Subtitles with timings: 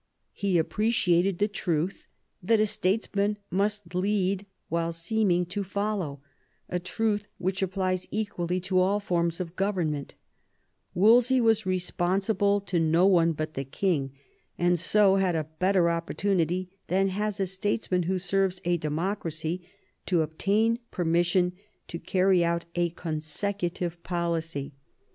[0.33, 2.07] He appreciated the truth
[2.41, 6.21] that a statesman must lead while seeming to follow—
[6.69, 10.15] a truth which applies equally to all forms of government
[10.95, 14.11] Wolsey was re sponsible to no one but the king,
[14.57, 19.61] and so had a better opportunity than has a statesman who serves a demo cracy
[20.07, 21.53] to obtain permission
[21.87, 24.73] to carry out a consecutive policy.